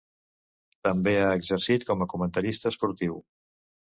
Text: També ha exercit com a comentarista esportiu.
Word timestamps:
També 0.87 1.11
ha 1.17 1.27
exercit 1.41 1.85
com 1.89 2.01
a 2.01 2.07
comentarista 2.13 2.69
esportiu. 2.73 3.21